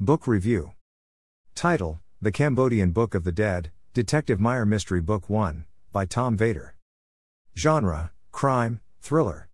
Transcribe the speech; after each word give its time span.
Book 0.00 0.28
Review 0.28 0.74
Title 1.56 1.98
The 2.22 2.30
Cambodian 2.30 2.92
Book 2.92 3.16
of 3.16 3.24
the 3.24 3.32
Dead, 3.32 3.72
Detective 3.94 4.38
Maier 4.38 4.64
Mystery 4.64 5.00
Book 5.00 5.28
1, 5.28 5.64
by 5.90 6.04
Tom 6.04 6.36
Vater. 6.36 6.76
Genre 7.56 8.12
Crime, 8.30 8.80
Thriller. 9.00 9.48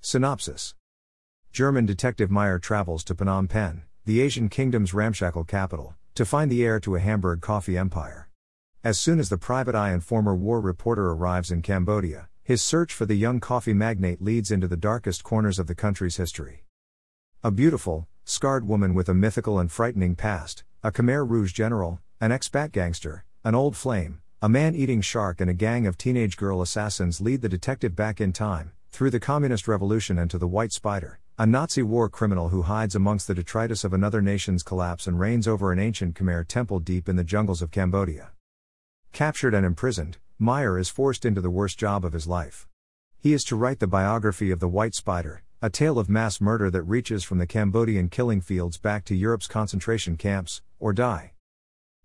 Synopsis 0.00 0.76
German 1.50 1.84
detective 1.84 2.30
Maier 2.30 2.62
travels 2.62 3.02
to 3.02 3.14
Phnom 3.16 3.48
Penh, 3.48 3.82
the 4.04 4.20
Asian 4.20 4.48
kingdom's 4.48 4.94
ramshackle 4.94 5.42
capital, 5.42 5.96
to 6.14 6.24
find 6.24 6.48
the 6.48 6.64
heir 6.64 6.78
to 6.78 6.94
a 6.94 7.00
Hamburg 7.00 7.40
coffee 7.40 7.76
empire. 7.76 8.28
As 8.84 9.00
soon 9.00 9.18
as 9.18 9.30
the 9.30 9.36
private 9.36 9.74
eye 9.74 9.90
and 9.90 10.04
former 10.04 10.36
war 10.36 10.60
reporter 10.60 11.10
arrives 11.10 11.50
in 11.50 11.62
Cambodia, 11.62 12.28
his 12.44 12.62
search 12.62 12.94
for 12.94 13.04
the 13.04 13.16
young 13.16 13.40
coffee 13.40 13.74
magnate 13.74 14.22
leads 14.22 14.52
into 14.52 14.68
the 14.68 14.76
darkest 14.76 15.24
corners 15.24 15.58
of 15.58 15.66
the 15.66 15.74
country's 15.74 16.18
history. 16.18 16.62
A 17.42 17.50
beautiful, 17.50 18.06
scarred 18.28 18.66
woman 18.66 18.92
with 18.92 19.08
a 19.08 19.14
mythical 19.14 19.60
and 19.60 19.70
frightening 19.70 20.16
past, 20.16 20.64
a 20.82 20.90
Khmer 20.90 21.24
Rouge 21.26 21.52
general, 21.52 22.00
an 22.20 22.32
expat 22.32 22.72
gangster, 22.72 23.24
an 23.44 23.54
old 23.54 23.76
flame, 23.76 24.20
a 24.42 24.48
man 24.48 24.74
eating 24.74 25.00
shark, 25.00 25.40
and 25.40 25.48
a 25.48 25.54
gang 25.54 25.86
of 25.86 25.96
teenage 25.96 26.36
girl 26.36 26.60
assassins 26.60 27.20
lead 27.20 27.40
the 27.40 27.48
detective 27.48 27.94
back 27.94 28.20
in 28.20 28.32
time, 28.32 28.72
through 28.90 29.10
the 29.10 29.20
Communist 29.20 29.68
Revolution 29.68 30.18
and 30.18 30.28
to 30.28 30.38
the 30.38 30.48
White 30.48 30.72
Spider, 30.72 31.20
a 31.38 31.46
Nazi 31.46 31.84
war 31.84 32.08
criminal 32.08 32.48
who 32.48 32.62
hides 32.62 32.96
amongst 32.96 33.28
the 33.28 33.34
detritus 33.34 33.84
of 33.84 33.92
another 33.92 34.20
nation's 34.20 34.64
collapse 34.64 35.06
and 35.06 35.20
reigns 35.20 35.46
over 35.46 35.70
an 35.70 35.78
ancient 35.78 36.16
Khmer 36.16 36.48
temple 36.48 36.80
deep 36.80 37.08
in 37.08 37.14
the 37.14 37.22
jungles 37.22 37.62
of 37.62 37.70
Cambodia. 37.70 38.32
Captured 39.12 39.54
and 39.54 39.64
imprisoned, 39.64 40.18
Maier 40.40 40.80
is 40.80 40.88
forced 40.88 41.24
into 41.24 41.40
the 41.40 41.48
worst 41.48 41.78
job 41.78 42.04
of 42.04 42.12
his 42.12 42.26
life. 42.26 42.66
He 43.18 43.32
is 43.32 43.44
to 43.44 43.54
write 43.54 43.78
the 43.78 43.86
biography 43.86 44.50
of 44.50 44.58
the 44.58 44.68
White 44.68 44.96
Spider, 44.96 45.44
a 45.62 45.70
tale 45.70 45.98
of 45.98 46.10
mass 46.10 46.38
murder 46.38 46.70
that 46.70 46.82
reaches 46.82 47.24
from 47.24 47.38
the 47.38 47.46
Cambodian 47.46 48.10
killing 48.10 48.42
fields 48.42 48.76
back 48.76 49.06
to 49.06 49.14
Europe's 49.14 49.46
concentration 49.46 50.16
camps, 50.16 50.60
or 50.78 50.92
die. 50.92 51.32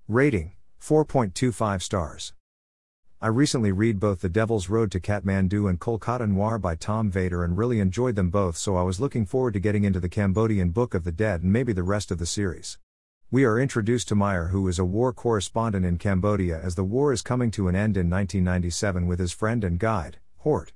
Rating 0.07 0.53
4.25 0.81 1.81
stars. 1.81 2.33
I 3.21 3.27
recently 3.27 3.73
read 3.73 3.99
both 3.99 4.21
The 4.21 4.29
Devil's 4.29 4.69
Road 4.69 4.89
to 4.91 5.01
Kathmandu 5.01 5.69
and 5.69 5.79
Kolkata 5.79 6.27
Noir 6.27 6.59
by 6.59 6.75
Tom 6.75 7.11
Vater 7.11 7.43
and 7.43 7.57
really 7.57 7.81
enjoyed 7.81 8.15
them 8.15 8.29
both, 8.29 8.55
so 8.55 8.77
I 8.77 8.83
was 8.83 9.01
looking 9.01 9.25
forward 9.25 9.53
to 9.53 9.59
getting 9.59 9.83
into 9.83 9.99
the 9.99 10.09
Cambodian 10.09 10.69
Book 10.69 10.93
of 10.93 11.03
the 11.03 11.11
Dead 11.11 11.43
and 11.43 11.51
maybe 11.51 11.73
the 11.73 11.83
rest 11.83 12.09
of 12.09 12.19
the 12.19 12.25
series. 12.25 12.79
We 13.29 13.43
are 13.43 13.59
introduced 13.59 14.07
to 14.07 14.15
Maier, 14.15 14.51
who 14.51 14.67
is 14.69 14.79
a 14.79 14.85
war 14.85 15.11
correspondent 15.11 15.85
in 15.85 15.97
Cambodia 15.97 16.59
as 16.59 16.75
the 16.75 16.85
war 16.85 17.11
is 17.11 17.21
coming 17.21 17.51
to 17.51 17.67
an 17.67 17.75
end 17.75 17.97
in 17.97 18.09
1997 18.09 19.07
with 19.07 19.19
his 19.19 19.33
friend 19.33 19.63
and 19.65 19.77
guide, 19.77 20.19
Hort. 20.37 20.71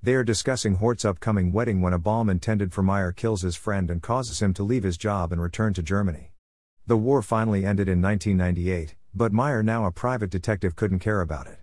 They 0.00 0.14
are 0.14 0.22
discussing 0.22 0.76
Hort's 0.76 1.04
upcoming 1.04 1.52
wedding 1.52 1.82
when 1.82 1.92
a 1.92 1.98
bomb 1.98 2.30
intended 2.30 2.72
for 2.72 2.84
Maier 2.84 3.14
kills 3.14 3.42
his 3.42 3.56
friend 3.56 3.90
and 3.90 4.00
causes 4.00 4.40
him 4.40 4.54
to 4.54 4.62
leave 4.62 4.84
his 4.84 4.96
job 4.96 5.32
and 5.32 5.42
return 5.42 5.74
to 5.74 5.82
Germany. 5.82 6.32
The 6.86 6.96
war 6.96 7.20
finally 7.20 7.66
ended 7.66 7.88
in 7.88 8.00
1998, 8.00 8.94
but 9.12 9.32
Maier, 9.32 9.64
now 9.64 9.86
a 9.86 9.90
private 9.90 10.30
detective, 10.30 10.76
couldn't 10.76 11.00
care 11.00 11.20
about 11.20 11.48
it. 11.48 11.58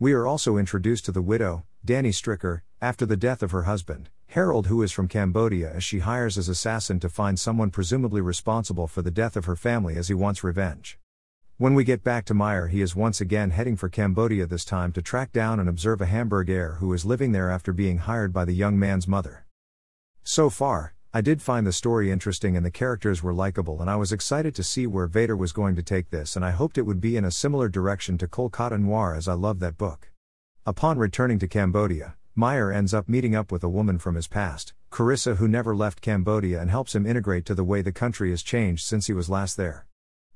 We 0.00 0.12
are 0.12 0.26
also 0.26 0.56
introduced 0.56 1.04
to 1.04 1.12
the 1.12 1.22
widow, 1.22 1.66
Danny 1.84 2.10
Stricker, 2.10 2.62
after 2.82 3.06
the 3.06 3.16
death 3.16 3.44
of 3.44 3.52
her 3.52 3.62
husband, 3.62 4.10
Harold, 4.26 4.66
who 4.66 4.82
is 4.82 4.90
from 4.90 5.06
Cambodia, 5.06 5.72
as 5.72 5.84
she 5.84 6.00
hires 6.00 6.36
as 6.36 6.48
assassin 6.48 6.98
to 6.98 7.08
find 7.08 7.38
someone 7.38 7.70
presumably 7.70 8.20
responsible 8.20 8.88
for 8.88 9.02
the 9.02 9.12
death 9.12 9.36
of 9.36 9.44
her 9.44 9.56
family 9.56 9.96
as 9.96 10.08
he 10.08 10.14
wants 10.14 10.42
revenge. 10.42 10.98
When 11.60 11.74
we 11.74 11.82
get 11.82 12.04
back 12.04 12.24
to 12.26 12.34
Maier, 12.34 12.70
he 12.70 12.82
is 12.82 12.94
once 12.94 13.20
again 13.20 13.50
heading 13.50 13.74
for 13.74 13.88
Cambodia, 13.88 14.46
this 14.46 14.64
time 14.64 14.92
to 14.92 15.02
track 15.02 15.32
down 15.32 15.58
and 15.58 15.68
observe 15.68 16.00
a 16.00 16.06
Hamburg 16.06 16.48
heir 16.48 16.74
who 16.74 16.92
is 16.92 17.04
living 17.04 17.32
there 17.32 17.50
after 17.50 17.72
being 17.72 17.98
hired 17.98 18.32
by 18.32 18.44
the 18.44 18.52
young 18.52 18.78
man's 18.78 19.08
mother. 19.08 19.44
So 20.22 20.50
far, 20.50 20.94
I 21.12 21.20
did 21.20 21.42
find 21.42 21.66
the 21.66 21.72
story 21.72 22.12
interesting 22.12 22.56
and 22.56 22.64
the 22.64 22.70
characters 22.70 23.24
were 23.24 23.34
likable, 23.34 23.80
and 23.80 23.90
I 23.90 23.96
was 23.96 24.12
excited 24.12 24.54
to 24.54 24.62
see 24.62 24.86
where 24.86 25.08
Vater 25.08 25.36
was 25.36 25.50
going 25.50 25.74
to 25.74 25.82
take 25.82 26.10
this, 26.10 26.36
and 26.36 26.44
I 26.44 26.52
hoped 26.52 26.78
it 26.78 26.86
would 26.86 27.00
be 27.00 27.16
in 27.16 27.24
a 27.24 27.32
similar 27.32 27.68
direction 27.68 28.18
to 28.18 28.28
Kolkata 28.28 28.78
Noir 28.78 29.16
as 29.16 29.26
I 29.26 29.32
love 29.32 29.58
that 29.58 29.76
book. 29.76 30.12
Upon 30.64 30.96
returning 30.96 31.40
to 31.40 31.48
Cambodia, 31.48 32.14
Maier 32.36 32.72
ends 32.72 32.94
up 32.94 33.08
meeting 33.08 33.34
up 33.34 33.50
with 33.50 33.64
a 33.64 33.68
woman 33.68 33.98
from 33.98 34.14
his 34.14 34.28
past, 34.28 34.74
Carissa, 34.92 35.38
who 35.38 35.48
never 35.48 35.74
left 35.74 36.02
Cambodia 36.02 36.60
and 36.60 36.70
helps 36.70 36.94
him 36.94 37.04
integrate 37.04 37.44
to 37.46 37.54
the 37.56 37.64
way 37.64 37.82
the 37.82 37.90
country 37.90 38.30
has 38.30 38.44
changed 38.44 38.86
since 38.86 39.08
he 39.08 39.12
was 39.12 39.28
last 39.28 39.56
there. 39.56 39.88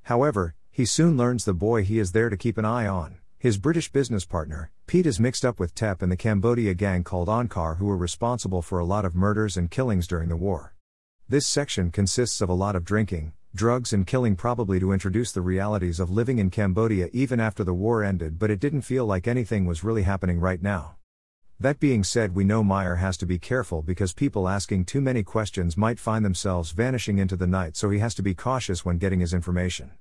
However, 0.07 0.57
he 0.75 0.87
soon 0.87 1.19
learns 1.19 1.45
the 1.45 1.53
boy 1.53 1.85
he 1.85 1.99
is 1.99 2.13
there 2.13 2.31
to 2.31 2.37
keep 2.37 2.57
an 2.57 2.65
eye 2.65 2.87
on, 2.87 3.19
his 3.39 3.59
British 3.59 3.93
business 3.93 4.25
partner, 4.25 4.71
Pete 4.87 5.05
is 5.05 5.21
mixed 5.21 5.45
up 5.45 5.61
with 5.61 5.75
Tep 5.75 6.01
and 6.01 6.11
the 6.11 6.17
Cambodia 6.17 6.73
gang 6.73 7.05
called 7.05 7.29
Angkar 7.29 7.77
who 7.77 7.85
were 7.85 7.97
responsible 7.97 8.63
for 8.63 8.79
a 8.79 8.85
lot 8.85 9.05
of 9.05 9.15
murders 9.15 9.59
and 9.59 9.71
killings 9.71 10.07
during 10.07 10.31
the 10.31 10.37
war. 10.37 10.75
This 11.29 11.47
section 11.47 11.91
consists 11.91 12.41
of 12.41 12.49
a 12.49 12.55
lot 12.55 12.75
of 12.75 12.87
drinking, 12.87 13.35
drugs 13.55 13.93
and 13.93 14.07
killing 14.07 14.35
probably 14.35 14.81
to 14.81 14.93
introduce 14.93 15.31
the 15.31 15.43
realities 15.43 16.01
of 16.01 16.11
living 16.11 16.39
in 16.39 16.49
Cambodia 16.49 17.11
even 17.13 17.39
after 17.39 17.63
the 17.65 17.75
war 17.75 18.03
ended 18.03 18.39
but 18.39 18.51
it 18.51 18.59
didn't 18.59 18.81
feel 18.81 19.05
like 19.05 19.29
anything 19.29 19.67
was 19.67 19.85
really 19.85 20.05
happening 20.05 20.41
right 20.41 20.63
now. 20.63 20.97
That 21.61 21.81
being 21.81 22.03
said, 22.03 22.35
we 22.35 22.45
know 22.45 22.65
Maier 22.65 22.99
has 22.99 23.19
to 23.19 23.27
be 23.27 23.39
careful 23.39 23.83
because 23.83 24.15
people 24.15 24.49
asking 24.49 24.87
too 24.87 25.03
many 25.03 25.23
questions 25.23 25.77
might 25.77 26.01
find 26.01 26.25
themselves 26.25 26.71
vanishing 26.71 27.19
into 27.19 27.37
the 27.37 27.47
night, 27.47 27.77
so 27.77 27.91
he 27.91 27.99
has 27.99 28.15
to 28.15 28.23
be 28.23 28.35
cautious 28.35 28.87
when 28.87 28.97
getting 28.97 29.21
his 29.21 29.35
information. 29.35 29.93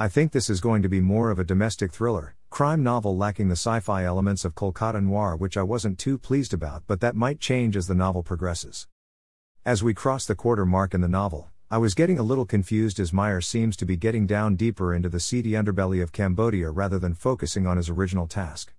I 0.00 0.06
think 0.06 0.30
this 0.30 0.48
is 0.48 0.60
going 0.60 0.82
to 0.82 0.88
be 0.88 1.00
more 1.00 1.32
of 1.32 1.40
a 1.40 1.44
domestic 1.44 1.90
thriller, 1.90 2.36
crime 2.50 2.84
novel 2.84 3.16
lacking 3.16 3.48
the 3.48 3.56
sci 3.56 3.80
fi 3.80 4.04
elements 4.04 4.44
of 4.44 4.54
Kolkata 4.54 5.02
Noir, 5.02 5.34
which 5.34 5.56
I 5.56 5.64
wasn't 5.64 5.98
too 5.98 6.16
pleased 6.16 6.54
about, 6.54 6.84
but 6.86 7.00
that 7.00 7.16
might 7.16 7.40
change 7.40 7.76
as 7.76 7.88
the 7.88 7.96
novel 7.96 8.22
progresses. 8.22 8.86
As 9.64 9.82
we 9.82 9.94
cross 9.94 10.24
the 10.24 10.36
quarter 10.36 10.64
mark 10.64 10.94
in 10.94 11.00
the 11.00 11.08
novel, 11.08 11.48
I 11.68 11.78
was 11.78 11.94
getting 11.94 12.16
a 12.16 12.22
little 12.22 12.46
confused 12.46 13.00
as 13.00 13.10
Maier 13.10 13.42
seems 13.42 13.76
to 13.78 13.84
be 13.84 13.96
getting 13.96 14.24
down 14.24 14.54
deeper 14.54 14.94
into 14.94 15.08
the 15.08 15.18
seedy 15.18 15.50
underbelly 15.50 16.00
of 16.00 16.12
Cambodia 16.12 16.70
rather 16.70 17.00
than 17.00 17.14
focusing 17.14 17.66
on 17.66 17.76
his 17.76 17.90
original 17.90 18.28
task. 18.28 18.72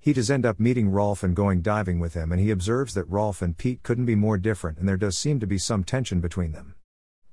He 0.00 0.14
does 0.14 0.30
end 0.30 0.46
up 0.46 0.58
meeting 0.58 0.88
Rolf 0.88 1.22
and 1.22 1.36
going 1.36 1.60
diving 1.60 2.00
with 2.00 2.14
him, 2.14 2.32
and 2.32 2.40
he 2.40 2.50
observes 2.50 2.94
that 2.94 3.04
Rolf 3.10 3.42
and 3.42 3.58
Pete 3.58 3.82
couldn't 3.82 4.06
be 4.06 4.14
more 4.14 4.38
different, 4.38 4.78
and 4.78 4.88
there 4.88 4.96
does 4.96 5.18
seem 5.18 5.40
to 5.40 5.46
be 5.46 5.58
some 5.58 5.84
tension 5.84 6.20
between 6.20 6.52
them. 6.52 6.74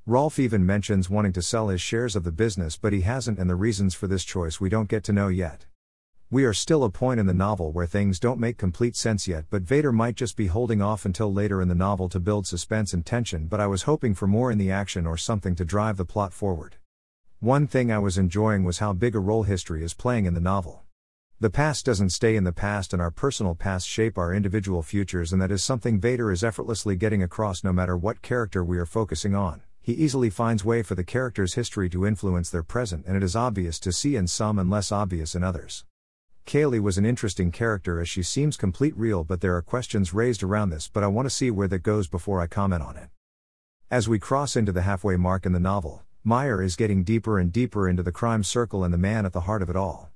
Rolf 0.08 0.40
even 0.40 0.66
mentions 0.66 1.12
wanting 1.12 1.32
to 1.34 1.44
sell 1.44 1.68
his 1.68 1.80
shares 1.80 2.16
of 2.16 2.24
the 2.24 2.32
business, 2.32 2.76
but 2.76 2.92
he 2.92 3.02
hasn't, 3.02 3.38
and 3.38 3.48
the 3.48 3.56
reasons 3.56 3.94
for 3.94 4.08
this 4.08 4.24
choice 4.24 4.60
we 4.60 4.68
don't 4.68 4.90
get 4.90 5.04
to 5.04 5.14
know 5.14 5.28
yet. 5.28 5.68
We 6.32 6.44
are 6.44 6.54
still 6.54 6.84
a 6.84 6.90
point 6.90 7.20
in 7.20 7.28
the 7.28 7.36
novel 7.36 7.72
where 7.72 7.86
things 7.86 8.20
don't 8.20 8.40
make 8.40 8.58
complete 8.58 8.96
sense 8.96 9.28
yet, 9.28 9.46
but 9.52 9.62
Vater 9.62 9.92
might 9.92 10.16
just 10.16 10.36
be 10.36 10.48
holding 10.48 10.82
off 10.82 11.06
until 11.06 11.32
later 11.32 11.62
in 11.62 11.68
the 11.68 11.76
novel 11.76 12.10
to 12.10 12.20
build 12.20 12.48
suspense 12.48 12.96
and 12.96 13.06
tension, 13.06 13.46
but 13.46 13.60
I 13.60 13.68
was 13.68 13.84
hoping 13.84 14.16
for 14.16 14.26
more 14.26 14.52
in 14.52 14.58
the 14.58 14.72
action 14.72 15.06
or 15.06 15.18
something 15.18 15.54
to 15.54 15.64
drive 15.64 15.98
the 15.98 16.06
plot 16.06 16.34
forward. 16.34 16.78
One 17.40 17.68
thing 17.68 17.92
I 17.92 18.00
was 18.00 18.18
enjoying 18.18 18.64
was 18.64 18.80
how 18.80 18.94
big 18.94 19.16
a 19.16 19.20
role 19.20 19.44
history 19.44 19.84
is 19.84 19.94
playing 19.94 20.26
in 20.26 20.34
the 20.34 20.42
novel. 20.42 20.82
The 21.40 21.52
past 21.52 21.86
doesn't 21.86 22.10
stay 22.10 22.36
in 22.36 22.44
the 22.44 22.52
past, 22.52 22.92
and 22.92 23.04
our 23.04 23.12
personal 23.12 23.54
past 23.54 23.88
shape 23.88 24.18
our 24.18 24.34
individual 24.34 24.82
futures, 24.82 25.32
and 25.32 25.40
that 25.44 25.52
is 25.52 25.64
something 25.64 26.00
Vater 26.00 26.32
is 26.32 26.44
effortlessly 26.44 26.96
getting 26.96 27.22
across 27.22 27.64
no 27.64 27.72
matter 27.72 27.96
what 27.96 28.24
character 28.24 28.64
we 28.64 28.80
are 28.80 28.88
focusing 28.88 29.36
on 29.36 29.62
he 29.82 29.94
easily 29.94 30.30
finds 30.30 30.64
way 30.64 30.84
for 30.84 30.94
the 30.94 31.04
character's 31.04 31.56
history 31.56 31.90
to 31.90 32.06
influence 32.06 32.50
their 32.50 32.62
present 32.62 33.06
and 33.08 33.18
it 33.18 33.24
is 33.24 33.36
obvious 33.36 33.80
to 33.80 33.92
see 33.92 34.16
in 34.16 34.28
some 34.28 34.60
and 34.60 34.70
less 34.70 34.92
obvious 34.92 35.34
in 35.34 35.44
others. 35.44 35.86
Kaylee 36.46 36.80
was 36.80 36.98
an 37.00 37.06
interesting 37.06 37.52
character 37.52 38.00
as 38.00 38.08
she 38.08 38.22
seems 38.22 38.58
complete 38.58 38.96
real 38.96 39.24
but 39.24 39.42
there 39.42 39.56
are 39.56 39.62
questions 39.62 40.14
raised 40.14 40.44
around 40.44 40.70
this 40.70 40.88
but 40.88 41.04
I 41.04 41.08
want 41.08 41.26
to 41.26 41.34
see 41.34 41.50
where 41.50 41.68
that 41.68 41.80
goes 41.80 42.08
before 42.08 42.40
I 42.40 42.48
comment 42.48 42.84
on 42.84 42.96
it. 42.96 43.10
As 43.90 44.08
we 44.08 44.20
cross 44.20 44.56
into 44.56 44.72
the 44.72 44.84
halfway 44.84 45.16
mark 45.18 45.46
in 45.46 45.52
the 45.52 45.60
novel, 45.60 46.04
Maier 46.24 46.64
is 46.64 46.76
getting 46.76 47.04
deeper 47.04 47.40
and 47.40 47.52
deeper 47.52 47.90
into 47.90 48.04
the 48.04 48.12
crime 48.12 48.44
circle 48.44 48.84
and 48.84 48.94
the 48.94 48.98
man 49.00 49.26
at 49.26 49.34
the 49.34 49.42
heart 49.42 49.64
of 49.64 49.70
it 49.72 49.76
all. 49.76 50.12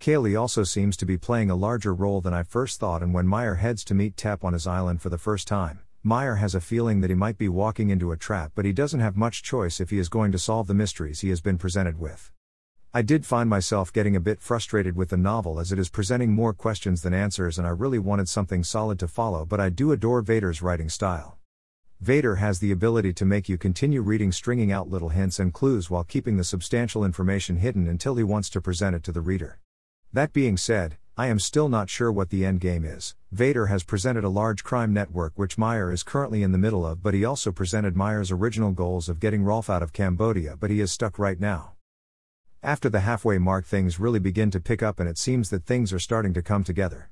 Kaylee 0.00 0.38
also 0.38 0.64
seems 0.64 0.96
to 0.96 1.06
be 1.06 1.16
playing 1.16 1.50
a 1.50 1.54
larger 1.54 1.94
role 1.94 2.20
than 2.20 2.34
I 2.34 2.42
first 2.42 2.80
thought 2.80 3.00
and 3.02 3.14
when 3.14 3.26
Maier 3.26 3.58
heads 3.58 3.84
to 3.84 3.94
meet 3.94 4.16
Tep 4.16 4.42
on 4.42 4.52
his 4.52 4.66
island 4.66 5.00
for 5.00 5.08
the 5.08 5.18
first 5.18 5.46
time, 5.46 5.83
Maier 6.04 6.36
has 6.36 6.54
a 6.54 6.60
feeling 6.60 7.00
that 7.00 7.08
he 7.08 7.16
might 7.16 7.38
be 7.38 7.48
walking 7.48 7.88
into 7.88 8.12
a 8.12 8.16
trap, 8.18 8.52
but 8.54 8.66
he 8.66 8.74
doesn't 8.74 9.00
have 9.00 9.16
much 9.16 9.42
choice 9.42 9.80
if 9.80 9.88
he 9.88 9.98
is 9.98 10.10
going 10.10 10.32
to 10.32 10.38
solve 10.38 10.66
the 10.66 10.74
mysteries 10.74 11.20
he 11.20 11.30
has 11.30 11.40
been 11.40 11.56
presented 11.56 11.98
with. 11.98 12.30
I 12.92 13.00
did 13.00 13.24
find 13.24 13.48
myself 13.48 13.90
getting 13.90 14.14
a 14.14 14.20
bit 14.20 14.42
frustrated 14.42 14.96
with 14.96 15.08
the 15.08 15.16
novel 15.16 15.58
as 15.58 15.72
it 15.72 15.78
is 15.78 15.88
presenting 15.88 16.34
more 16.34 16.52
questions 16.52 17.00
than 17.00 17.14
answers, 17.14 17.56
and 17.56 17.66
I 17.66 17.70
really 17.70 17.98
wanted 17.98 18.28
something 18.28 18.62
solid 18.62 18.98
to 18.98 19.08
follow, 19.08 19.46
but 19.46 19.60
I 19.60 19.70
do 19.70 19.92
adore 19.92 20.22
Vater's 20.22 20.60
writing 20.60 20.90
style. 20.90 21.38
Vater 22.02 22.36
has 22.36 22.58
the 22.58 22.70
ability 22.70 23.14
to 23.14 23.24
make 23.24 23.48
you 23.48 23.56
continue 23.56 24.02
reading, 24.02 24.30
stringing 24.30 24.70
out 24.70 24.90
little 24.90 25.08
hints 25.08 25.38
and 25.38 25.54
clues 25.54 25.88
while 25.88 26.04
keeping 26.04 26.36
the 26.36 26.44
substantial 26.44 27.02
information 27.02 27.56
hidden 27.56 27.88
until 27.88 28.16
he 28.16 28.22
wants 28.22 28.50
to 28.50 28.60
present 28.60 28.94
it 28.94 29.02
to 29.04 29.12
the 29.12 29.22
reader. 29.22 29.58
That 30.12 30.34
being 30.34 30.58
said, 30.58 30.98
I 31.16 31.28
am 31.28 31.38
still 31.38 31.68
not 31.68 31.88
sure 31.88 32.10
what 32.10 32.30
the 32.30 32.44
end 32.44 32.58
game 32.58 32.84
is. 32.84 33.14
Vater 33.30 33.66
has 33.66 33.84
presented 33.84 34.24
a 34.24 34.28
large 34.28 34.64
crime 34.64 34.92
network 34.92 35.32
which 35.36 35.56
Maier 35.56 35.92
is 35.92 36.02
currently 36.02 36.42
in 36.42 36.50
the 36.50 36.58
middle 36.58 36.84
of, 36.84 37.04
but 37.04 37.14
he 37.14 37.24
also 37.24 37.52
presented 37.52 37.94
Maier's 37.94 38.32
original 38.32 38.72
goals 38.72 39.08
of 39.08 39.20
getting 39.20 39.44
Rolf 39.44 39.70
out 39.70 39.80
of 39.80 39.92
Cambodia, 39.92 40.56
but 40.58 40.70
he 40.70 40.80
is 40.80 40.90
stuck 40.90 41.16
right 41.16 41.38
now. 41.38 41.74
After 42.64 42.88
the 42.88 42.98
halfway 42.98 43.38
mark, 43.38 43.64
things 43.64 44.00
really 44.00 44.18
begin 44.18 44.50
to 44.50 44.58
pick 44.58 44.82
up, 44.82 44.98
and 44.98 45.08
it 45.08 45.16
seems 45.16 45.50
that 45.50 45.66
things 45.66 45.92
are 45.92 46.00
starting 46.00 46.34
to 46.34 46.42
come 46.42 46.64
together. 46.64 47.10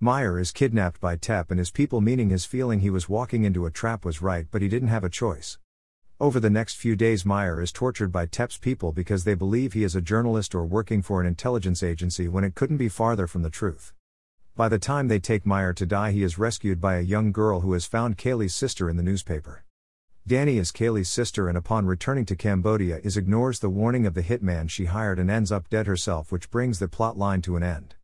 Maier 0.00 0.40
is 0.40 0.52
kidnapped 0.52 1.00
by 1.00 1.16
Tep 1.16 1.50
and 1.50 1.58
his 1.58 1.72
people, 1.72 2.00
meaning 2.00 2.30
his 2.30 2.44
feeling 2.44 2.78
he 2.78 2.90
was 2.90 3.08
walking 3.08 3.42
into 3.42 3.66
a 3.66 3.72
trap 3.72 4.04
was 4.04 4.22
right, 4.22 4.46
but 4.52 4.62
he 4.62 4.68
didn't 4.68 4.86
have 4.86 5.02
a 5.02 5.10
choice. 5.10 5.58
Over 6.22 6.38
the 6.38 6.50
next 6.50 6.76
few 6.76 6.94
days, 6.94 7.24
Maier 7.24 7.60
is 7.60 7.72
tortured 7.72 8.12
by 8.12 8.26
TEP's 8.26 8.56
people 8.56 8.92
because 8.92 9.24
they 9.24 9.34
believe 9.34 9.72
he 9.72 9.82
is 9.82 9.96
a 9.96 10.00
journalist 10.00 10.54
or 10.54 10.64
working 10.64 11.02
for 11.02 11.20
an 11.20 11.26
intelligence 11.26 11.82
agency 11.82 12.28
when 12.28 12.44
it 12.44 12.54
couldn't 12.54 12.76
be 12.76 12.88
farther 12.88 13.26
from 13.26 13.42
the 13.42 13.50
truth. 13.50 13.92
By 14.54 14.68
the 14.68 14.78
time 14.78 15.08
they 15.08 15.18
take 15.18 15.42
Maier 15.42 15.74
to 15.74 15.84
die, 15.84 16.12
he 16.12 16.22
is 16.22 16.38
rescued 16.38 16.80
by 16.80 16.94
a 16.94 17.00
young 17.00 17.32
girl 17.32 17.62
who 17.62 17.72
has 17.72 17.86
found 17.86 18.18
Kaylee's 18.18 18.54
sister 18.54 18.88
in 18.88 18.96
the 18.96 19.02
newspaper. 19.02 19.64
Danny 20.24 20.58
is 20.58 20.70
Kaylee's 20.70 21.08
sister 21.08 21.48
and 21.48 21.58
upon 21.58 21.86
returning 21.86 22.26
to 22.26 22.36
Cambodia 22.36 23.00
is 23.02 23.16
ignores 23.16 23.58
the 23.58 23.68
warning 23.68 24.06
of 24.06 24.14
the 24.14 24.22
hitman 24.22 24.70
she 24.70 24.84
hired 24.84 25.18
and 25.18 25.28
ends 25.28 25.50
up 25.50 25.68
dead 25.70 25.88
herself 25.88 26.30
which 26.30 26.52
brings 26.52 26.78
the 26.78 26.86
plot 26.86 27.18
line 27.18 27.42
to 27.42 27.56
an 27.56 27.64
end. 27.64 27.96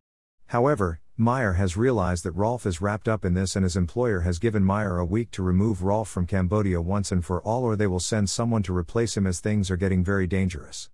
However, 0.47 0.99
Maier 1.19 1.57
has 1.57 1.75
realized 1.75 2.23
that 2.23 2.31
Rolf 2.31 2.65
is 2.65 2.79
wrapped 2.79 3.09
up 3.09 3.25
in 3.25 3.33
this 3.33 3.57
and 3.57 3.65
his 3.65 3.75
employer 3.75 4.21
has 4.21 4.39
given 4.39 4.63
Maier 4.63 5.01
a 5.01 5.03
week 5.03 5.31
to 5.31 5.43
remove 5.43 5.83
Rolf 5.83 6.07
from 6.07 6.25
Cambodia 6.25 6.81
once 6.81 7.11
and 7.11 7.25
for 7.25 7.41
all 7.41 7.65
or 7.65 7.75
they 7.75 7.87
will 7.87 7.99
send 7.99 8.29
someone 8.29 8.63
to 8.63 8.73
replace 8.73 9.17
him 9.17 9.27
as 9.27 9.41
things 9.41 9.69
are 9.69 9.75
getting 9.75 10.01
very 10.01 10.27
dangerous. 10.27 10.89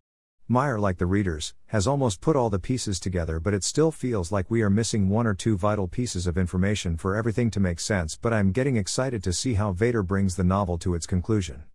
Maier, 0.50 0.80
like 0.80 0.98
the 0.98 1.06
readers, 1.06 1.54
has 1.68 1.86
almost 1.86 2.22
put 2.22 2.36
all 2.36 2.50
the 2.50 2.58
pieces 2.58 3.00
together, 3.00 3.40
but 3.40 3.54
it 3.54 3.64
still 3.64 3.92
feels 3.92 4.32
like 4.32 4.50
we 4.50 4.64
are 4.64 4.70
missing 4.72 5.10
one 5.10 5.28
or 5.28 5.36
two 5.36 5.60
vital 5.60 5.88
pieces 5.88 6.26
of 6.26 6.40
information 6.40 6.98
for 6.98 7.16
everything 7.16 7.52
to 7.52 7.60
make 7.60 7.80
sense. 7.80 8.18
But 8.20 8.34
I'm 8.34 8.52
getting 8.52 8.78
excited 8.78 9.24
to 9.26 9.34
see 9.34 9.54
how 9.54 9.74
Vater 9.74 10.02
brings 10.02 10.38
the 10.38 10.44
novel 10.44 10.80
to 10.80 10.96
its 10.96 11.06
conclusion. 11.06 11.66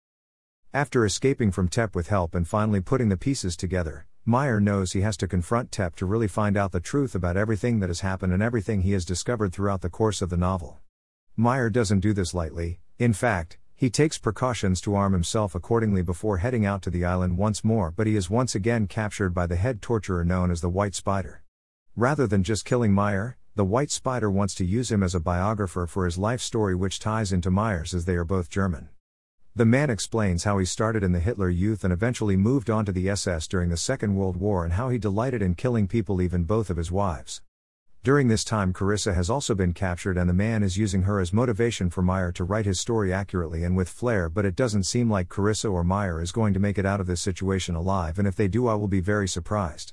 After 0.75 1.05
escaping 1.05 1.53
from 1.53 1.69
Tep 1.69 1.95
with 1.95 2.09
help 2.09 2.35
and 2.35 2.49
finally 2.49 2.81
putting 2.81 3.11
the 3.11 3.17
pieces 3.17 3.57
together, 3.57 4.07
Maier 4.27 4.63
knows 4.63 4.93
he 4.93 5.01
has 5.01 5.17
to 5.17 5.27
confront 5.27 5.73
Tep 5.73 5.97
to 5.97 6.05
really 6.05 6.29
find 6.29 6.57
out 6.57 6.73
the 6.73 6.81
truth 6.81 7.15
about 7.15 7.39
everything 7.39 7.81
that 7.81 7.89
has 7.89 8.01
happened 8.01 8.33
and 8.35 8.43
everything 8.43 8.83
he 8.83 8.93
has 8.93 9.07
discovered 9.07 9.53
throughout 9.53 9.81
the 9.81 9.89
course 9.89 10.21
of 10.21 10.29
the 10.29 10.37
novel. 10.37 10.79
Maier 11.39 11.73
doesn't 11.73 12.01
do 12.01 12.13
this 12.13 12.35
lightly, 12.35 12.81
in 12.99 13.15
fact, 13.15 13.57
he 13.75 13.89
takes 13.89 14.19
precautions 14.19 14.79
to 14.83 14.95
arm 14.95 15.15
himself 15.15 15.55
accordingly 15.55 16.03
before 16.03 16.37
heading 16.37 16.67
out 16.67 16.83
to 16.83 16.91
the 16.91 17.03
island 17.03 17.39
once 17.39 17.65
more, 17.65 17.91
but 17.91 18.07
he 18.07 18.15
is 18.15 18.29
once 18.29 18.55
again 18.55 18.87
captured 18.87 19.33
by 19.33 19.47
the 19.47 19.57
head 19.57 19.81
torturer 19.81 20.23
known 20.23 20.51
as 20.51 20.61
the 20.61 20.69
White 20.69 20.95
Spider. 20.95 21.43
Rather 21.97 22.27
than 22.27 22.43
just 22.43 22.67
killing 22.67 22.93
Maier, 22.93 23.37
the 23.55 23.65
White 23.65 23.91
Spider 23.91 24.31
wants 24.31 24.55
to 24.57 24.67
use 24.67 24.93
him 24.93 25.03
as 25.03 25.15
a 25.15 25.21
biographer 25.21 25.87
for 25.87 26.05
his 26.05 26.19
life 26.19 26.43
story, 26.43 26.75
which 26.75 26.99
ties 26.99 27.33
into 27.33 27.51
Maier's 27.51 27.95
as 27.95 28.05
they 28.05 28.17
are 28.17 28.25
both 28.25 28.51
German. 28.51 28.91
The 29.61 29.67
man 29.67 29.91
explains 29.91 30.45
how 30.45 30.57
he 30.57 30.65
started 30.65 31.03
in 31.03 31.13
the 31.13 31.21
Hitler 31.21 31.51
Youth 31.51 31.85
and 31.85 31.93
eventually 31.93 32.35
moved 32.35 32.71
on 32.71 32.87
to 32.87 32.93
the 32.93 33.11
SS 33.11 33.47
during 33.47 33.69
the 33.69 33.77
Second 33.77 34.15
World 34.15 34.39
War 34.39 34.65
and 34.65 34.73
how 34.73 34.89
he 34.89 34.97
delighted 34.97 35.43
in 35.43 35.55
killing 35.55 35.87
people, 35.87 36.23
even 36.23 36.45
both 36.45 36.71
of 36.71 36.79
his 36.79 36.91
wives. 36.91 37.43
During 38.03 38.29
this 38.29 38.43
time, 38.43 38.73
Carissa 38.73 39.15
has 39.15 39.29
also 39.29 39.55
been 39.55 39.75
captured, 39.75 40.17
and 40.17 40.31
the 40.31 40.33
man 40.33 40.63
is 40.63 40.79
using 40.79 41.03
her 41.03 41.21
as 41.21 41.35
motivation 41.35 41.91
for 41.91 42.03
Maier 42.03 42.33
to 42.37 42.45
write 42.45 42.65
his 42.65 42.81
story 42.81 43.13
accurately 43.13 43.63
and 43.63 43.77
with 43.77 43.91
flair. 43.91 44.31
But 44.31 44.47
it 44.47 44.57
doesn't 44.57 44.85
seem 44.85 45.11
like 45.11 45.29
Carissa 45.29 45.71
or 45.71 45.85
Maier 45.85 46.23
is 46.23 46.33
going 46.33 46.55
to 46.55 46.59
make 46.59 46.79
it 46.79 46.87
out 46.87 47.03
of 47.03 47.07
this 47.07 47.21
situation 47.21 47.75
alive, 47.75 48.19
and 48.19 48.27
if 48.27 48.37
they 48.37 48.49
do, 48.49 48.67
I 48.67 48.77
will 48.77 48.89
be 48.89 49.01
very 49.01 49.29
surprised. 49.29 49.93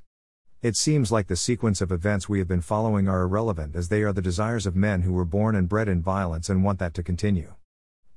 It 0.62 0.78
seems 0.78 1.12
like 1.12 1.28
the 1.28 1.36
sequence 1.36 1.82
of 1.82 1.92
events 1.92 2.30
we 2.30 2.40
have 2.40 2.48
been 2.48 2.62
following 2.62 3.10
are 3.10 3.24
irrelevant 3.24 3.76
as 3.76 3.90
they 3.90 4.04
are 4.04 4.14
the 4.14 4.22
desires 4.22 4.66
of 4.66 4.78
men 4.78 5.02
who 5.02 5.12
were 5.12 5.26
born 5.26 5.58
and 5.58 5.68
bred 5.68 5.90
in 5.90 6.02
violence 6.02 6.50
and 6.50 6.64
want 6.64 6.80
that 6.80 6.94
to 6.94 7.04
continue. 7.04 7.56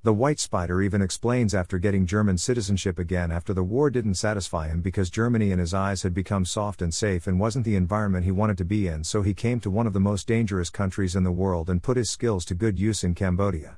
The 0.03 0.15
White 0.15 0.41
Spider 0.41 0.81
even 0.81 1.03
explains 1.03 1.55
after 1.55 1.79
getting 1.79 2.07
German 2.07 2.39
citizenship 2.39 2.99
again 2.99 3.31
after 3.31 3.53
the 3.53 3.63
war 3.63 3.91
didn't 3.91 4.15
satisfy 4.15 4.69
him 4.69 4.81
because 4.81 5.11
Germany 5.11 5.51
in 5.51 5.59
his 5.59 5.75
eyes 5.75 6.05
had 6.05 6.15
become 6.15 6.47
soft 6.47 6.81
and 6.81 6.95
safe 6.95 7.27
and 7.27 7.39
wasn't 7.39 7.67
the 7.67 7.77
environment 7.77 8.25
he 8.25 8.31
wanted 8.31 8.57
to 8.57 8.65
be 8.65 8.89
in, 8.89 9.05
so 9.05 9.21
he 9.21 9.35
came 9.35 9.61
to 9.61 9.71
one 9.71 9.87
of 9.87 9.93
the 9.93 10.01
most 10.01 10.27
dangerous 10.27 10.71
countries 10.71 11.15
in 11.15 11.23
the 11.23 11.31
world 11.31 11.69
and 11.69 11.83
put 11.83 11.99
his 11.99 12.09
skills 12.09 12.47
to 12.47 12.55
good 12.55 12.79
use 12.79 13.05
in 13.05 13.15
Cambodia. 13.15 13.77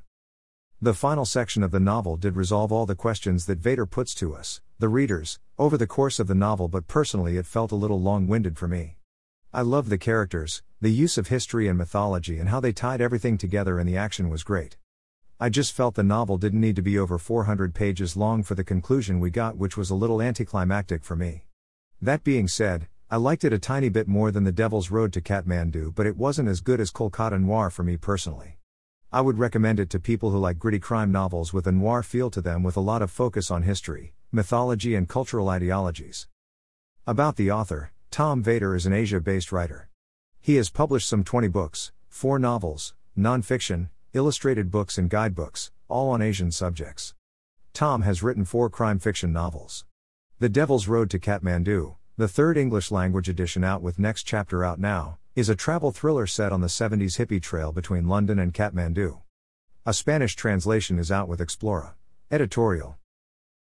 The 0.80 0.94
final 0.94 1.24
section 1.24 1.64
of 1.64 1.72
the 1.72 1.80
novel 1.80 2.16
did 2.16 2.36
resolve 2.36 2.70
all 2.70 2.86
the 2.86 2.94
questions 2.94 3.46
that 3.46 3.58
Vater 3.58 3.84
puts 3.84 4.14
to 4.14 4.32
us, 4.32 4.60
the 4.78 4.88
readers, 4.88 5.40
over 5.58 5.76
the 5.76 5.88
course 5.88 6.20
of 6.20 6.28
the 6.28 6.36
novel, 6.36 6.68
but 6.68 6.86
personally 6.86 7.36
it 7.36 7.46
felt 7.46 7.72
a 7.72 7.76
little 7.76 8.00
long 8.00 8.28
winded 8.28 8.56
for 8.56 8.68
me. 8.68 8.96
I 9.52 9.62
loved 9.62 9.90
the 9.90 9.98
characters, 9.98 10.62
the 10.80 10.90
use 10.90 11.18
of 11.18 11.26
history 11.26 11.66
and 11.66 11.76
mythology, 11.76 12.38
and 12.38 12.48
how 12.48 12.60
they 12.60 12.72
tied 12.72 13.00
everything 13.00 13.38
together, 13.38 13.80
and 13.80 13.88
the 13.88 13.96
action 13.96 14.30
was 14.30 14.44
great. 14.44 14.76
I 15.42 15.48
just 15.48 15.72
felt 15.72 15.96
the 15.96 16.04
novel 16.04 16.38
didn't 16.38 16.60
need 16.60 16.76
to 16.76 16.82
be 16.82 16.96
over 16.96 17.18
400 17.18 17.74
pages 17.74 18.16
long 18.16 18.44
for 18.44 18.54
the 18.54 18.62
conclusion 18.62 19.18
we 19.18 19.30
got, 19.30 19.56
which 19.56 19.76
was 19.76 19.90
a 19.90 19.94
little 19.96 20.22
anticlimactic 20.22 21.02
for 21.02 21.16
me. 21.16 21.46
That 22.00 22.22
being 22.22 22.46
said, 22.46 22.86
I 23.10 23.16
liked 23.16 23.42
it 23.42 23.52
a 23.52 23.58
tiny 23.58 23.88
bit 23.88 24.06
more 24.06 24.30
than 24.30 24.44
The 24.44 24.52
Devil's 24.52 24.92
Road 24.92 25.12
to 25.14 25.20
Kathmandu, 25.20 25.96
but 25.96 26.06
it 26.06 26.16
wasn't 26.16 26.48
as 26.48 26.60
good 26.60 26.78
as 26.78 26.92
Kolkata 26.92 27.40
Noir 27.40 27.70
for 27.70 27.82
me 27.82 27.96
personally. 27.96 28.58
I 29.12 29.20
would 29.20 29.36
recommend 29.36 29.80
it 29.80 29.90
to 29.90 29.98
people 29.98 30.30
who 30.30 30.38
like 30.38 30.60
gritty 30.60 30.78
crime 30.78 31.10
novels 31.10 31.52
with 31.52 31.66
a 31.66 31.72
noir 31.72 32.04
feel 32.04 32.30
to 32.30 32.40
them 32.40 32.62
with 32.62 32.76
a 32.76 32.80
lot 32.80 33.02
of 33.02 33.10
focus 33.10 33.50
on 33.50 33.64
history, 33.64 34.14
mythology, 34.30 34.94
and 34.94 35.08
cultural 35.08 35.48
ideologies. 35.48 36.28
About 37.04 37.34
the 37.34 37.50
author, 37.50 37.90
Tom 38.12 38.44
Vater 38.44 38.76
is 38.76 38.86
an 38.86 38.92
Asia 38.92 39.18
based 39.18 39.50
writer. 39.50 39.88
He 40.40 40.54
has 40.54 40.70
published 40.70 41.08
some 41.08 41.24
20 41.24 41.48
books, 41.48 41.90
4 42.10 42.38
novels, 42.38 42.94
nonfiction, 43.18 43.88
illustrated 44.14 44.70
books 44.70 44.98
and 44.98 45.08
guidebooks, 45.08 45.70
all 45.88 46.10
on 46.10 46.20
Asian 46.20 46.50
subjects. 46.50 47.14
Tom 47.72 48.02
has 48.02 48.22
written 48.22 48.44
four 48.44 48.68
crime 48.68 48.98
fiction 48.98 49.32
novels. 49.32 49.86
The 50.38 50.48
Devil's 50.50 50.86
Road 50.86 51.08
to 51.10 51.18
Kathmandu, 51.18 51.96
the 52.18 52.28
third 52.28 52.58
English 52.58 52.90
language 52.90 53.28
edition 53.28 53.64
out 53.64 53.80
with 53.80 53.98
next 53.98 54.24
chapter 54.24 54.64
out 54.64 54.78
now, 54.78 55.18
is 55.34 55.48
a 55.48 55.56
travel 55.56 55.92
thriller 55.92 56.26
set 56.26 56.52
on 56.52 56.60
the 56.60 56.66
70s 56.66 57.18
hippie 57.18 57.40
trail 57.40 57.72
between 57.72 58.06
London 58.06 58.38
and 58.38 58.52
Kathmandu. 58.52 59.22
A 59.86 59.94
Spanish 59.94 60.36
translation 60.36 60.98
is 60.98 61.10
out 61.10 61.26
with 61.26 61.40
Explora. 61.40 61.94
Editorial. 62.30 62.98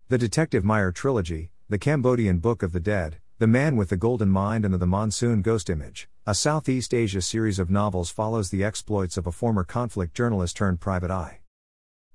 The 0.08 0.19
Detective 0.19 0.62
Maier 0.62 0.94
Trilogy, 0.94 1.50
The 1.70 1.79
Cambodian 1.79 2.38
Book 2.38 2.62
of 2.62 2.73
the 2.73 2.81
Dead, 2.81 3.17
The 3.38 3.48
Man 3.48 3.75
with 3.75 3.88
the 3.88 3.96
Golden 3.96 4.31
Mind 4.31 4.64
and 4.64 4.72
the 4.75 4.86
Monsoon 4.86 5.42
Ghost 5.42 5.69
Image, 5.69 6.08
a 6.25 6.36
Southeast 6.36 6.94
Asia 6.94 7.20
series 7.20 7.58
of 7.58 7.69
novels 7.69 8.08
follows 8.08 8.50
the 8.50 8.62
exploits 8.62 9.16
of 9.16 9.26
a 9.26 9.32
former 9.32 9.64
conflict 9.64 10.14
journalist 10.14 10.56
turned 10.56 10.78
private 10.78 11.10
eye. 11.10 11.40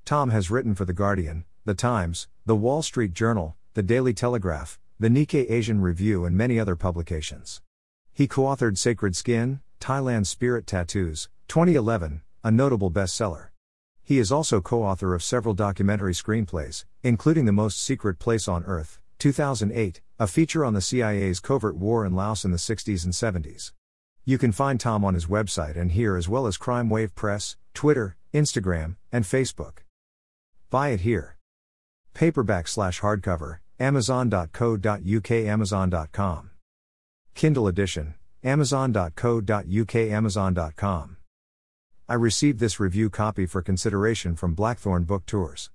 Tom 0.05 0.29
has 0.29 0.49
written 0.49 0.75
for 0.75 0.85
The 0.85 0.93
Guardian, 0.93 1.43
The 1.65 1.73
Times, 1.73 2.29
The 2.45 2.55
Wall 2.55 2.81
Street 2.81 3.11
Journal, 3.11 3.57
The 3.73 3.83
Daily 3.83 4.13
Telegraph, 4.13 4.79
The 4.97 5.09
Nikkei 5.09 5.51
Asian 5.51 5.81
Review, 5.81 6.23
and 6.23 6.37
many 6.37 6.57
other 6.57 6.77
publications. 6.77 7.61
He 8.13 8.25
co 8.25 8.43
authored 8.43 8.77
Sacred 8.77 9.13
Skin, 9.13 9.59
Thailand 9.81 10.25
Spirit 10.25 10.65
Tattoos, 10.65 11.27
2011, 11.49 12.21
a 12.45 12.49
notable 12.49 12.91
bestseller. 12.91 13.49
He 14.01 14.19
is 14.19 14.31
also 14.31 14.61
co 14.61 14.83
author 14.83 15.13
of 15.13 15.21
several 15.21 15.53
documentary 15.53 16.13
screenplays, 16.13 16.85
including 17.03 17.43
The 17.43 17.51
Most 17.51 17.81
Secret 17.81 18.19
Place 18.19 18.47
on 18.47 18.63
Earth, 18.63 19.01
2008, 19.17 19.99
a 20.19 20.27
feature 20.27 20.65
on 20.65 20.73
the 20.73 20.81
CIA's 20.81 21.39
covert 21.39 21.77
war 21.77 22.05
in 22.05 22.13
Laos 22.13 22.43
in 22.43 22.51
the 22.51 22.57
60s 22.57 23.05
and 23.05 23.13
70s. 23.13 23.71
You 24.25 24.37
can 24.37 24.51
find 24.51 24.79
Tom 24.79 25.05
on 25.05 25.13
his 25.13 25.27
website 25.27 25.77
and 25.77 25.93
here 25.93 26.17
as 26.17 26.27
well 26.27 26.45
as 26.45 26.57
Crime 26.57 26.89
Wave 26.89 27.15
Press, 27.15 27.55
Twitter, 27.73 28.17
Instagram, 28.33 28.97
and 29.11 29.23
Facebook. 29.23 29.79
Buy 30.69 30.89
it 30.89 31.01
here. 31.01 31.37
Paperback 32.13 32.67
slash 32.67 32.99
hardcover, 32.99 33.59
amazon.co.uk, 33.79 35.31
amazon.com. 35.31 36.49
Kindle 37.33 37.67
edition, 37.67 38.15
amazon.co.uk, 38.43 39.95
amazon.com. 39.95 41.17
I 42.09 42.13
received 42.15 42.59
this 42.59 42.79
review 42.79 43.09
copy 43.09 43.45
for 43.45 43.61
consideration 43.61 44.35
from 44.35 44.55
Blackthorn 44.55 45.03
Book 45.03 45.25
Tours. 45.25 45.67